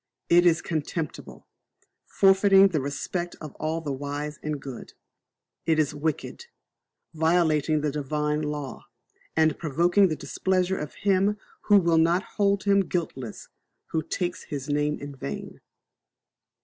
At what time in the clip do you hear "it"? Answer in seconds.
0.29-0.47, 5.67-5.77